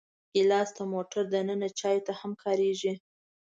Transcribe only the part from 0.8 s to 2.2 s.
موټر دننه چایو ته